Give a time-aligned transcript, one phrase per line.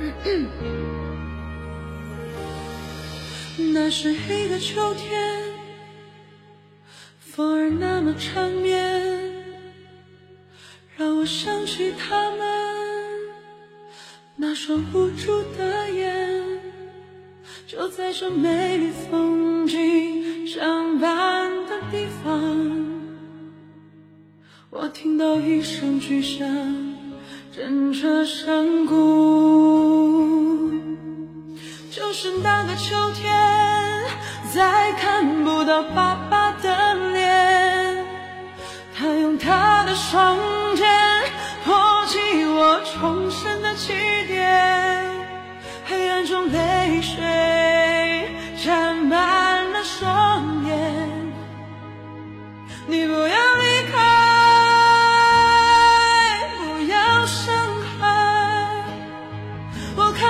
[3.72, 5.42] 那是一个秋天，
[7.18, 9.30] 风儿那么缠绵，
[10.96, 12.38] 让我想起他们
[14.36, 16.60] 那双无助的眼。
[17.66, 22.40] 就在这美丽风景相伴的地方，
[24.70, 26.48] 我听到一声巨响，
[27.54, 29.69] 震彻山谷。
[32.22, 33.34] 就是那个秋天，
[34.52, 38.04] 再看不到爸爸的脸，
[38.94, 40.36] 他用他的双
[40.76, 40.86] 肩
[41.64, 43.94] 托起我重生的起
[44.26, 45.10] 点，
[45.86, 48.28] 黑暗中泪水
[48.62, 51.32] 沾满了双眼，
[52.86, 53.98] 你不要离开，
[56.58, 57.54] 不要伤
[57.98, 58.84] 害。
[59.96, 60.29] 我看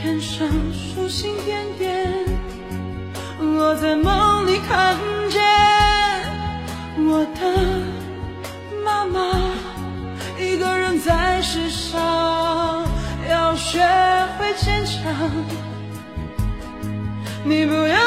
[0.00, 0.48] 天上
[0.94, 2.08] 繁星点点，
[3.40, 4.96] 我在梦里看
[5.28, 5.42] 见
[7.04, 7.40] 我的
[8.84, 9.50] 妈妈，
[10.38, 12.86] 一个人在世上，
[13.28, 13.80] 要学
[14.38, 15.12] 会坚强。
[17.44, 17.97] 你不要